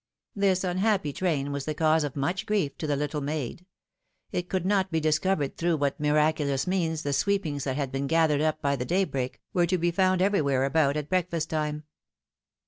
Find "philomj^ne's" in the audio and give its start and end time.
11.05-11.05